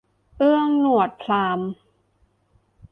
[0.37, 1.69] เอื้องหนวดพราหมณ์